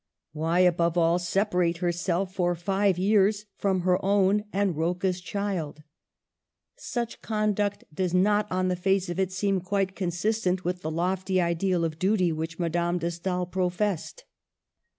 [0.31, 5.83] Why, above all, separate herself for five years from her own and Rocca's child?
[6.75, 11.39] Such conduct does not on the face of it seem quite consistent with the lofty
[11.39, 14.23] ideal of duty which Madame de Stael pro fessed.